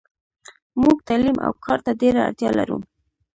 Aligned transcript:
موږ 0.81 0.97
تعلیم 1.07 1.37
اوکارته 1.49 1.91
ډیره 2.01 2.19
اړتیالرو. 2.27 2.77